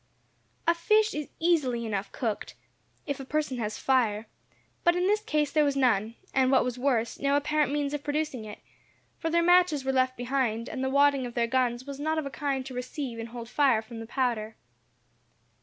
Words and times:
A 0.67 0.73
fish 0.73 1.13
is 1.13 1.29
easily 1.39 1.85
enough 1.85 2.11
cooked, 2.11 2.55
if 3.05 3.19
a 3.19 3.23
person 3.23 3.59
has 3.59 3.77
fire; 3.77 4.25
but 4.83 4.95
in 4.95 5.05
this 5.05 5.19
case 5.21 5.51
there 5.51 5.63
was 5.63 5.75
none, 5.75 6.15
and 6.33 6.49
what 6.49 6.63
was 6.63 6.79
worse, 6.79 7.19
no 7.19 7.35
apparent 7.37 7.71
means 7.71 7.93
of 7.93 8.03
producing 8.03 8.43
it, 8.43 8.61
for 9.19 9.29
their 9.29 9.43
matches 9.43 9.85
were 9.85 9.93
left 9.93 10.17
behind, 10.17 10.67
and 10.67 10.83
the 10.83 10.89
wadding 10.89 11.27
of 11.27 11.35
their 11.35 11.45
guns 11.45 11.85
was 11.85 11.99
not 11.99 12.17
of 12.17 12.25
a 12.25 12.31
kind 12.31 12.65
to 12.65 12.73
receive 12.73 13.19
and 13.19 13.29
hold 13.29 13.47
fire 13.47 13.83
from 13.83 13.99
the 13.99 14.07
powder. 14.07 14.55